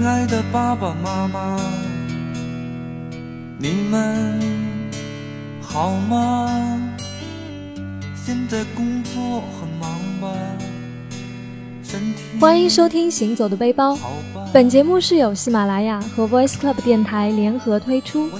[0.00, 1.60] 亲爱的爸爸妈妈，
[3.58, 4.40] 你们
[5.60, 6.48] 好吗？
[8.16, 10.32] 现在工作很忙吧？
[12.40, 13.94] 欢迎收听《行走的背包》，
[14.54, 18.30] 本节目是由喜马拉雅和 Voice Club 电台联合推出，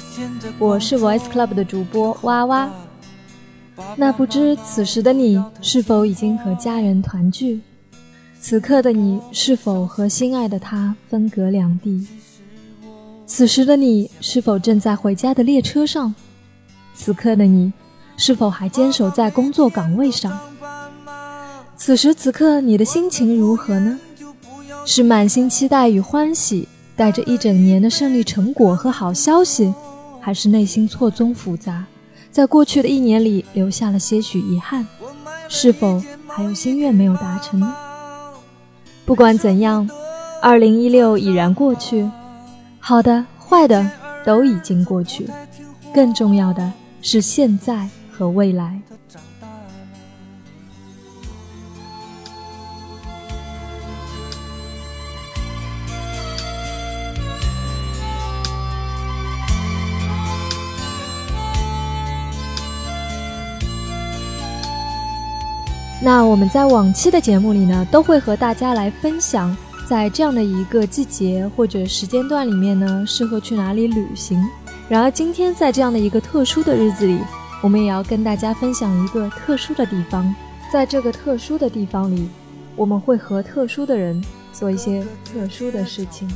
[0.59, 2.71] 我是 Voice Club 的主播哇哇。
[3.97, 7.61] 那不知此时的你是否已经和家人团聚？
[8.43, 12.07] 此刻的你是否和心爱的他分隔两地？
[13.27, 16.15] 此时的你是否正在回家的列车上？
[16.95, 17.71] 此刻的你
[18.17, 20.37] 是否还坚守在工作岗位上？
[21.77, 24.01] 此时此刻你的心情如何呢？
[24.87, 26.67] 是满心期待与欢喜，
[26.97, 29.73] 带着一整年的胜利成果和好消息，
[30.19, 31.85] 还是内心错综复杂，
[32.33, 34.87] 在过去的一年里留下了些许遗憾？
[35.47, 37.75] 是否还有心愿没有达成呢？
[39.11, 39.91] 不管怎样，
[40.41, 42.09] 二零一六已然过去，
[42.79, 43.85] 好的、坏的
[44.25, 45.29] 都已经过去，
[45.93, 46.73] 更重要的
[47.03, 48.81] 是现在和未来。
[66.03, 69.55] 那我们在往期的节目里呢，都会和大家来分享，
[69.87, 74.43] 在这样的一个季节或者时间段里面呢，适合去哪里旅行。
[74.89, 77.19] 然而今天在这样的一个特殊的日子里，
[77.61, 80.35] 我们也要跟大家分享一个特殊的地方。
[80.73, 82.31] 在这个特殊的地方里，
[82.77, 86.27] 我们会和特殊的人做一些特殊的事情。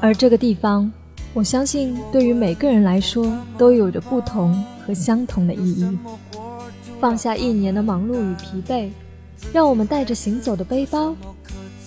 [0.00, 0.90] 而这个地方，
[1.32, 4.52] 我相信对于每个人来说都有着不同
[4.84, 5.98] 和相同的意义。
[7.02, 8.88] 放下一年的忙碌与疲惫，
[9.52, 11.16] 让我们带着行走的背包，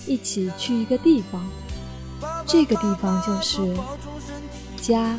[0.06, 1.42] 一起去一个地方。
[2.44, 3.74] 这个地方就是
[4.76, 5.16] 家。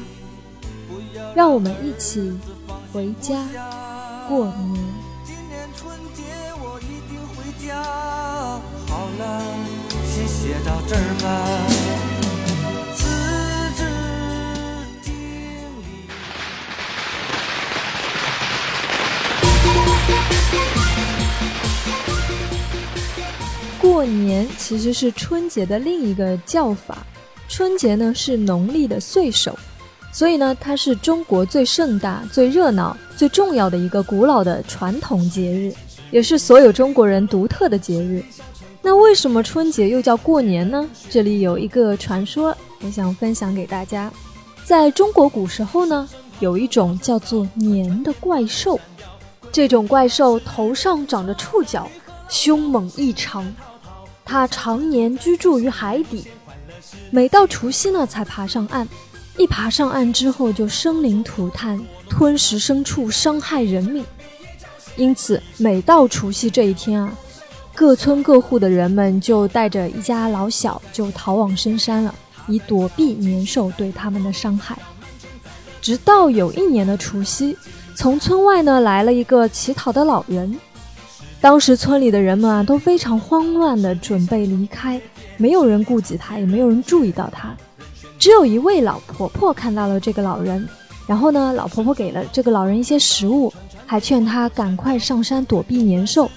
[1.33, 2.31] 让我们一起
[2.93, 3.43] 回家
[4.29, 4.85] 过年。
[5.25, 6.21] 今年春节
[6.61, 7.81] 我一定回家。
[8.87, 9.41] 好了，
[10.05, 11.76] 先写到这儿吧。
[23.81, 26.97] 过年其实是春节的另一个叫法。
[27.49, 29.57] 春节呢是农历的岁首，
[30.11, 35.73] 所以呢它是中国最盛大、最热闹、最重要的一个古老的传统节日，
[36.11, 38.21] 也是所有中国人独特的节日。
[38.81, 40.87] 那为什么春节又叫过年呢？
[41.09, 44.11] 这里有一个传说，我想分享给大家。
[44.63, 46.07] 在中国古时候呢，
[46.41, 48.77] 有一种叫做年的怪兽，
[49.51, 51.89] 这种怪兽头上长着触角，
[52.29, 53.53] 凶猛异常。
[54.23, 56.27] 它常年居住于海底，
[57.09, 58.87] 每到除夕呢才爬上岸。
[59.37, 64.03] 一爬上岸之后就生灵涂炭，吞食牲畜，伤害人命。
[64.95, 67.13] 因此，每到除夕这一天啊，
[67.75, 72.13] 各村各户的人们就带着一家老小就逃往深山了，
[72.47, 74.77] 以躲避年兽对他们的伤害。
[75.79, 77.55] 直到有一年的除夕，
[77.97, 80.55] 从村外呢来了一个乞讨的老人。
[81.41, 85.01] 当时村里的人们啊都非常慌乱的准备离开，
[85.35, 87.57] 没有人顾及他，也没有人注意到他。
[88.19, 90.69] 只有一位老婆婆看到了这个老人，
[91.07, 93.51] 然后呢，老婆婆给了这个老人一些食物，
[93.87, 96.29] 还劝他赶快上山躲避年兽。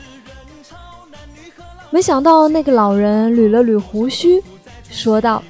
[1.91, 4.43] 没想到那个老人捋了捋胡须，
[4.89, 5.43] 说道：“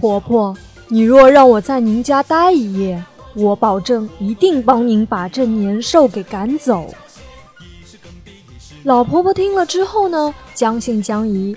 [0.00, 0.56] 婆婆，
[0.86, 3.02] 你若让我在您家待一夜，
[3.38, 6.92] 我保证一定帮您把这年兽给赶走。”
[8.84, 11.56] 老婆婆听了之后呢，将信将疑，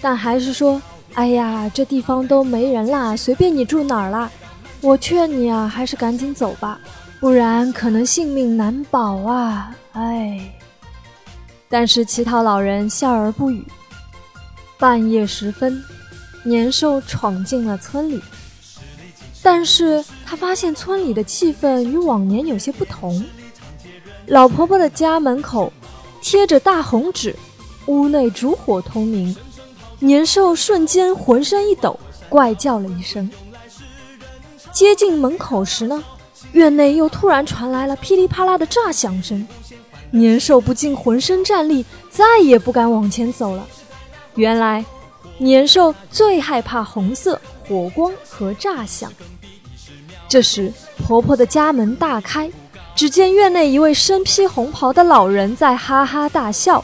[0.00, 0.80] 但还是说
[1.14, 4.30] ：“哎呀，这地方都没人啦，随便你住哪儿啦。
[4.80, 6.78] 我劝你啊，还是赶紧走吧，
[7.18, 10.54] 不然可能性命难保啊！”哎，
[11.68, 13.64] 但是乞讨老人笑而不语。
[14.78, 15.82] 半夜时分，
[16.42, 18.20] 年兽闯进了村里，
[19.42, 23.24] 但是他发现村里的气氛与往年有些不同。
[24.26, 25.72] 老婆婆的家门口。
[26.24, 27.34] 贴着大红纸，
[27.86, 29.36] 屋内烛火通明，
[29.98, 31.98] 年兽瞬间浑身一抖，
[32.28, 33.28] 怪叫了一声。
[34.70, 36.00] 接近门口时呢，
[36.52, 39.44] 院内又突然传来了噼里啪啦的炸响声，
[40.12, 43.66] 年兽不禁浑身战栗，再也不敢往前走了。
[44.36, 44.84] 原来，
[45.38, 49.12] 年兽最害怕红色、火光和炸响。
[50.32, 52.50] 这时，婆婆的家门大开。
[52.94, 56.82] 只见院内一位身披红袍的老人在哈哈大笑。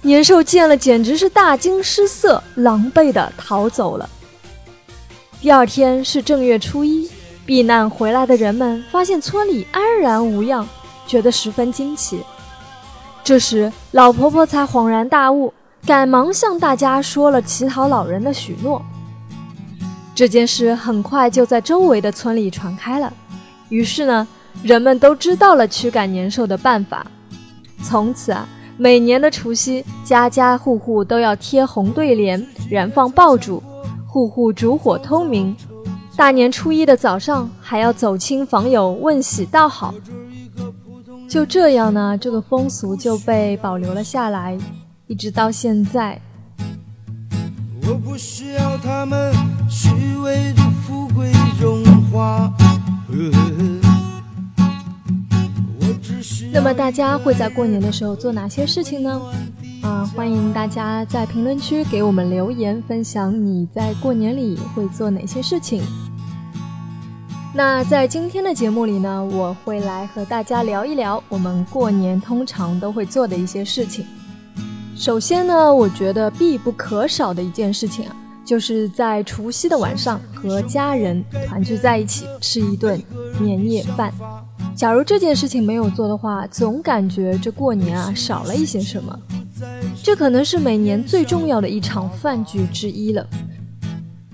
[0.00, 4.08] 年兽见了简直是大惊失色，狼狈的逃走了。
[5.42, 7.10] 第二天是正月初一，
[7.44, 10.66] 避难回来的人们发现村里安然无恙，
[11.06, 12.22] 觉得十分惊奇。
[13.22, 15.52] 这时，老婆婆才恍然大悟，
[15.86, 18.82] 赶忙向大家说了乞讨老人的许诺。
[20.14, 23.12] 这件事很快就在周围的村里传开了，
[23.70, 24.28] 于是呢，
[24.62, 27.06] 人们都知道了驱赶年兽的办法。
[27.82, 33.62] 从此啊，每年的除夕，家家户户都要贴红对联，燃放爆竹。
[34.06, 35.56] 户户烛火通明，
[36.14, 39.94] 大年初一的早上还要走亲访友问喜道好。
[41.26, 44.58] 就这样呢，这个风俗就被保留了下来，
[45.06, 46.20] 一直到现在。
[47.88, 49.32] 我不需要他们
[49.68, 49.90] 虚
[50.22, 51.30] 伪的富贵
[51.60, 52.52] 荣华。
[56.52, 59.20] 那么大家会在过年的时候做哪些事情呢？
[59.82, 65.82] 啊，欢迎大家在评论区给我们留言，分享你在过年里会做哪些事情。
[67.54, 74.06] 那在今天的节目里呢，我会来和大家聊一聊我们过年通常都会做的一些事情。
[75.02, 78.14] 首先呢，我觉得必不可少的一件事情啊，
[78.44, 83.02] 就是在除夕的晚上和家人团聚在一起吃一顿
[83.40, 84.14] 年夜饭。
[84.76, 89.18] 假如这件事情没有做的话，总感觉这过年啊少了一些什么。
[90.04, 93.26] 这可能是每年最重要的一场饭局之一了。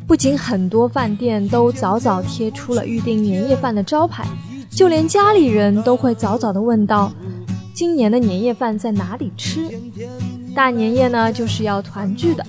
[0.07, 4.23] 不仅很多饭店都早早贴出了预定年夜饭的招牌，
[4.69, 7.11] 就连家里人都会早早的问到：
[7.73, 9.67] 今年的年夜饭在哪里吃？
[10.55, 12.45] 大年夜呢，就是要团聚的。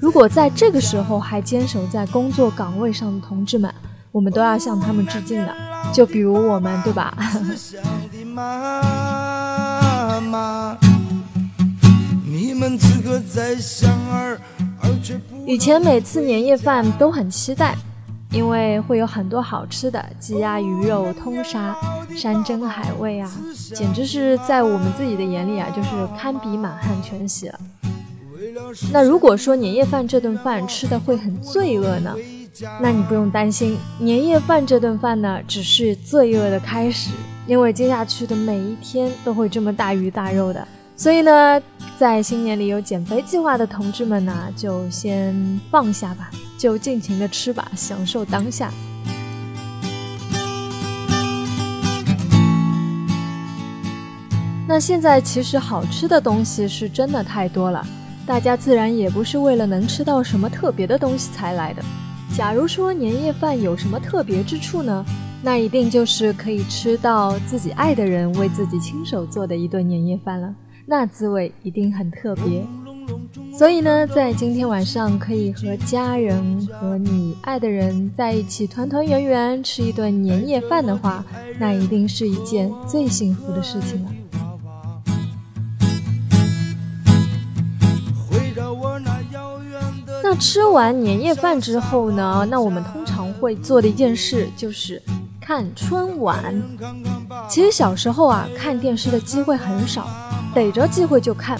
[0.00, 3.72] 如果在这个时候还坚守在工作岗位上的同志们，
[4.10, 5.54] 我们都要向他们致敬的。
[5.92, 7.16] 就比如我们，对吧？
[15.46, 17.76] 以前每次年夜饭都很期待，
[18.30, 21.76] 因为会有很多好吃的鸡鸭鱼肉通杀、
[22.16, 23.30] 山珍海味啊，
[23.74, 27.58] 简直是在我们自己的眼里啊，就是堪比满汉全席了。
[28.92, 32.14] 那如果说年夜饭这顿饭吃的会很罪恶呢？
[32.80, 37.10] 那你不用担心，年夜饭这顿饭呢，只是罪恶的开始，
[37.46, 40.66] 因为接下去的每一天都会这么大鱼大肉的。
[40.94, 41.60] 所以呢，
[41.98, 48.70] 在新年里有减肥计划的同志们呢，就先放下吧，就尽情的吃吧，享受当下。
[54.72, 57.86] 那现在其实好吃的东西是真的太多了，
[58.24, 61.82] 大家自然也不是为了能吃到什么特别的东西才来的。
[62.34, 65.04] 假如说年夜饭有什么特别之处呢？
[65.42, 70.54] 那一定就是可以吃到自己爱的人为自己亲手做的一顿年夜饭了。
[70.86, 72.66] 那滋味一定很特别，
[73.58, 81.22] 所以呢，在今天晚上可以和家人和你爱的人在一起团团圆圆吃一顿年夜饭的话，
[81.58, 84.08] 那一定是一件最幸福的事情了。
[90.34, 95.02] 吃完年夜饭之后呢，那我们通常会做的一件事就是
[95.40, 96.62] 看春晚。
[97.48, 100.06] 其实小时候啊，看电视的机会很少。
[100.54, 101.58] 逮着机会就看。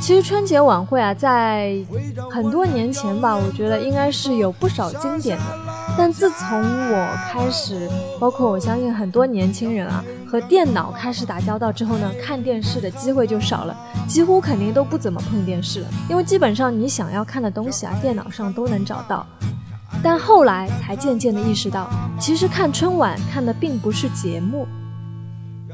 [0.00, 1.78] 其实春节晚会啊，在
[2.30, 5.44] 很多年前吧，我觉得应该是有不少经典的。
[5.96, 13.76] 但自从我开始，包括我相信很多年轻人啊，和电脑开始打交道之后呢，看电视的机会就少了，
[14.08, 15.86] 几乎肯定都不怎么碰电视了。
[16.08, 19.26] 因为基本上你想要看的东西啊，电脑上都能找到。
[20.02, 24.66] 但后来才渐渐的意识到，其实看春晚看的并不是节目，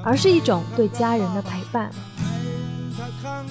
[0.02, 1.90] 而是一种对家人的陪伴。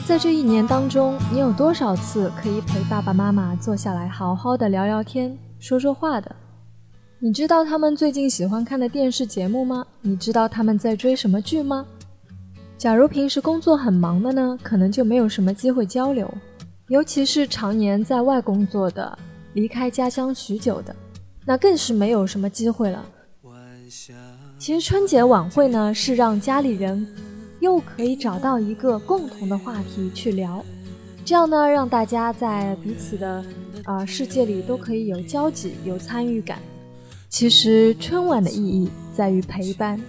[0.05, 6.35] 在这一年当中，你有多少次可以陪爸爸妈妈坐下来好好的聊聊天、说说话的？
[7.19, 9.83] 你知道他们最近喜欢看的电视节目吗？
[10.01, 11.83] 你知道他们在追什么剧吗？
[12.77, 16.31] 假如平时工作很忙的呢，可能就没有什么机会交流，
[16.89, 19.17] 尤其是常年在外工作的、
[19.53, 20.95] 离开家乡许久的，
[21.43, 23.03] 那更是没有什么机会了。
[24.59, 27.07] 其实春节晚会呢，是让家里人。
[27.59, 30.63] 又可以找到一个共同的话题去聊，
[31.25, 33.43] 这样呢，让大家在彼此的
[33.85, 36.59] 呃世界里都可以有交集、有参与感。
[37.29, 40.01] 其实春晚的意义在于陪伴，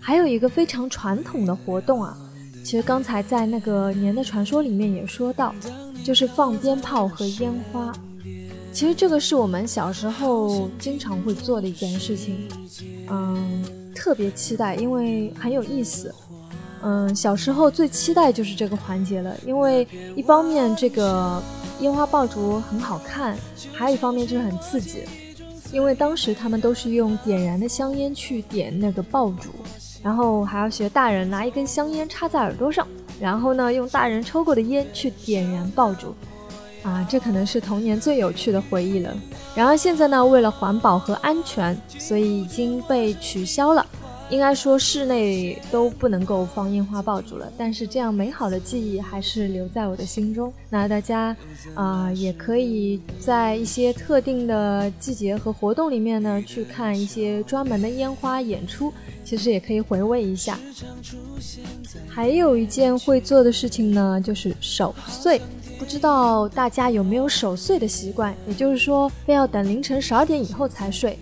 [0.00, 2.16] 还有一个非常传统的活动啊。
[2.64, 5.52] 其实刚才在那个年的传说里面也说到，
[6.04, 7.92] 就是放鞭炮和烟花。
[8.72, 12.48] 其实这个是我们小时候经常会做的一件事情，
[13.10, 13.64] 嗯，
[13.94, 16.14] 特别期待，因为很有意思。
[16.84, 21.42] 嗯，小时候最期待就是这个环节了，因为一方面这个
[21.80, 23.36] 烟花爆竹很好看，
[23.72, 25.00] 还有一方面就是很刺激，
[25.72, 29.48] 因为当时他们都是用点燃的香烟去点那个爆竹，
[30.02, 32.86] 然后还要学大人拿一根香烟插在耳朵上，
[33.18, 36.14] 然后呢用大人抽过的烟去点燃爆竹，
[36.82, 39.16] 啊，这可能是童年最有趣的回忆了。
[39.54, 43.86] 然而现在呢，为了环保和安全，所以已经被取消了。
[44.32, 50.50] 应该说室内都不能够放烟花爆竹了，但是这样美好的记忆还是留在我的心中。
[50.70, 51.36] 那大家
[51.74, 58.90] 啊，也可以在一些特定的季节和活动里面呢，去看一些专门的烟花演出，
[59.22, 60.58] 其实也可以回味一下。
[62.08, 65.42] 还有一件会做的事情呢，就是守岁。
[65.78, 68.34] 不知道大家有没有守岁的习惯？
[68.48, 71.18] 也就是说，非要等凌晨十二点以后才睡。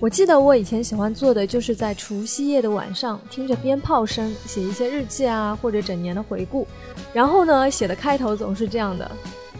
[0.00, 6.64] 我记得我以前喜欢做的，就是在除夕夜的晚上，听着鞭炮声，写一些日记啊，或者整年的回顾。
[7.12, 9.10] 然后呢，写的开头总是这样的：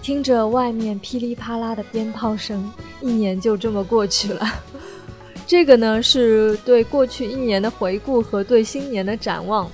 [0.01, 4.47] 听着外面噼里啪啦的鞭炮声，一年就这么过去了。
[5.45, 9.69] 这个呢，是对过去一年的回顾和对新年的展望。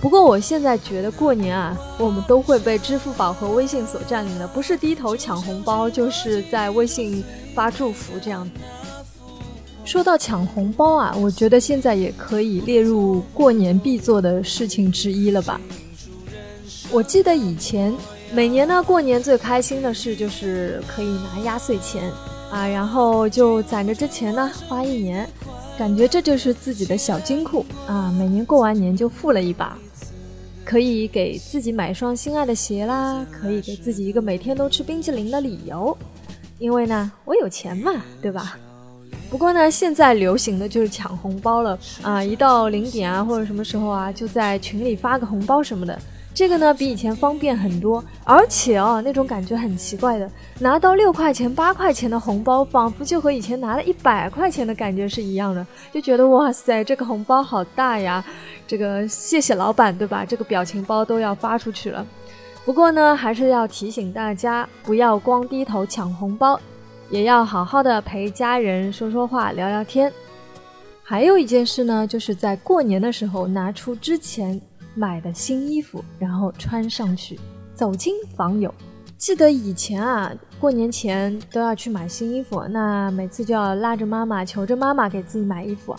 [0.00, 7.22] 不过我现在觉得过年啊，我们都会被支付宝和微信所占领的，不是低头抢红包，就是在微信
[7.54, 8.50] 发祝福这样子。
[9.86, 15.60] 说到抢红包啊，我觉得现在也可以列入过年必做的事情之一了吧。
[16.90, 17.94] 我记得以前
[18.32, 22.10] 每年呢，过年最开心的事就是可以拿压岁钱
[22.50, 25.26] 啊，然后就攒着这钱呢花一年，
[25.78, 28.12] 感觉这就是自己的小金库啊。
[28.18, 29.78] 每年过完年就富了一把，
[30.64, 35.96] 可以给自己买双心爱的鞋啦，可以给自己一个每天都吃冰淇淋的理由，
[36.58, 38.58] 因为呢，我有钱嘛，对吧？
[39.28, 42.22] 不过呢，现在流行的就是抢红包了啊！
[42.22, 45.98] 一到零点啊，或者什么时候啊，就在群里发个红包什么的。
[46.32, 50.30] 这个呢，比以前方便很多，而且啊，那种感觉很奇怪的，
[50.60, 58.22] 拿到六块钱、八块钱的红包，仿佛就和以前拿了一百块钱的感觉是一样的，就觉得哇塞，这个红包好大呀！
[58.66, 60.24] 这个谢谢老板，对吧？
[60.26, 62.06] 这个表情包都要发出去了。
[62.66, 66.60] 不过呢，还是要提醒大家，不要光低头抢红包。
[67.10, 70.12] 也要好好的陪家人说说话、聊聊天。
[71.02, 74.60] 还有一件事呢，就是在过年的时候拿出之前
[74.94, 77.38] 买的新衣服，然后穿上去，
[77.74, 78.74] 走亲访友。
[79.16, 85.94] 记得以前啊，过年前都要去买新衣服，那每次就要拉着妈妈，求着妈妈给自己买衣服。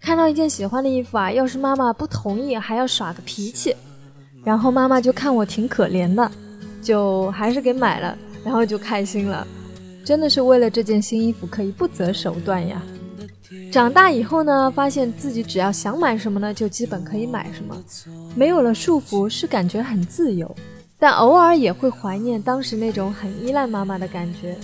[0.00, 3.74] 看到一件喜欢的衣服啊，要是妈妈不同意，还要耍个脾气，
[4.44, 6.30] 然后妈妈就看我挺可怜的，
[6.82, 9.46] 就还是给买了，然后就开心了。
[10.08, 12.82] 真的是为了这件新衣服可以不择手段呀！
[13.70, 17.76] 长大以后呢，发现自己只要想买什么呢，就基本可以买什么，
[18.34, 20.50] 没有了束缚，是感觉很自由。
[20.98, 24.56] 但偶尔也会怀念当时那种很依赖妈妈的感觉。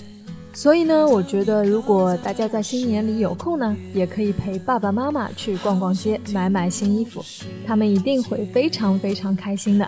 [0.54, 7.22] 所以呢，我觉得如果大家在新年里有空呢，也可以陪爸爸妈妈去逛逛街，买买新衣服，
[7.66, 9.86] 他们一定会非常非常开心的。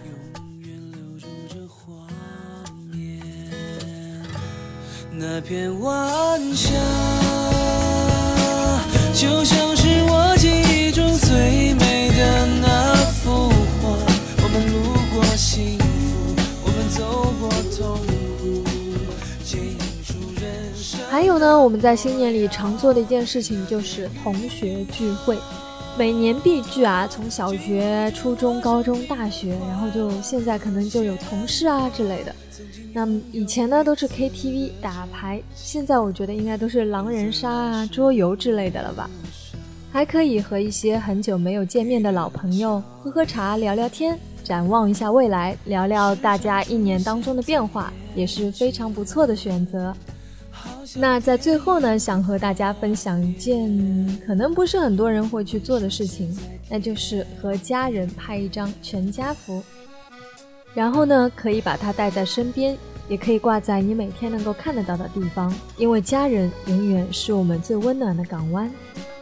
[5.19, 6.75] 那片晚霞，
[9.15, 13.49] 就像是我记忆中最美的那幅
[13.81, 13.97] 画。
[14.43, 14.77] 我们路
[15.15, 15.85] 过幸福，
[16.63, 17.99] 我们走过痛
[18.37, 18.63] 苦，
[19.43, 20.45] 剪映出人
[20.77, 21.01] 生。
[21.11, 25.39] 还有呢，我们在新年里常做的一件事情就是同学聚会。
[25.99, 32.35] 每年必聚啊，从小学、初中、高中、大学，然后就现在可能就有同事啊之类的。
[32.93, 39.09] 那么以前呢都是 KTV 打牌，现在我觉得应该都是狼人杀啊、桌游之类的了吧。
[39.91, 49.97] 还可以和一些很久没有见面的老朋友喝喝茶、聊聊天，展望一下未来，聊聊大家一年当中的变化，也是非常不错的选择。
[50.95, 56.35] 那在最后呢，想和大家分享一件可能不是很多人会去做的事情，
[56.71, 59.63] 那就是和家人拍一张全家福，
[60.75, 62.79] 然后呢，可以把它带在身边，
[63.09, 68.71] 也可以挂在你每天能够看得到的地方，因为家人永远是我们最温暖的港湾，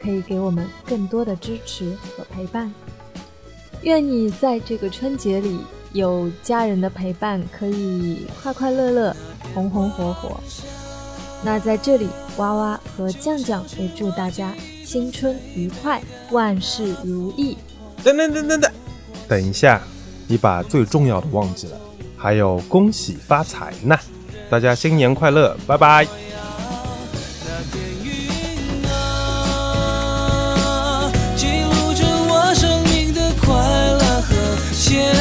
[0.03, 2.73] 可以给我们更多的支持和陪伴。
[3.83, 5.59] 愿你在这个春节里
[5.93, 9.17] 有家人的陪伴，可以快快乐乐，
[9.55, 10.41] 红红火火。
[11.45, 12.09] 那在这里，
[12.39, 17.59] 娃娃和酱酱也祝大家新春愉快，万事如意。
[18.03, 18.73] 等等等等等，
[19.29, 19.83] 等一下，
[20.27, 21.79] 你把最重要的忘记了。
[22.17, 23.95] 还有恭喜发财呢，
[24.49, 26.07] 大家新年快乐，拜拜。
[31.37, 34.35] 记录着我生命的快乐和
[34.73, 35.15] 牵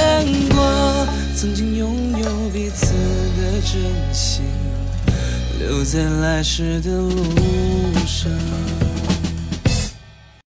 [0.55, 4.12] 挂，曾经拥有彼此的真。
[5.65, 7.09] 留在来时的路
[8.05, 8.29] 上。